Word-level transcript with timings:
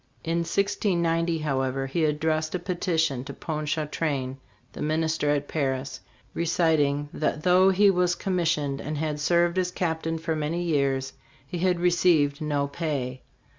In 0.23 0.39
1690, 0.39 1.37
however, 1.37 1.85
he 1.85 2.05
addressed 2.05 2.55
a 2.55 2.57
peti 2.57 2.97
tion 2.97 3.23
to 3.25 3.35
Ponchartrain, 3.35 4.37
the 4.73 4.81
minister 4.81 5.29
at 5.29 5.47
Paris, 5.47 5.99
reciting 6.33 7.09
that 7.13 7.43
though 7.43 7.69
he 7.69 7.91
was 7.91 8.15
commissioned 8.15 8.81
and 8.81 8.97
had 8.97 9.19
served 9.19 9.59
as 9.59 9.69
captain 9.69 10.17
for 10.17 10.35
many 10.35 10.63
years, 10.63 11.13
he 11.45 11.59
had 11.59 11.79
received 11.79 12.41
no 12.41 12.67
pay. 12.67 13.21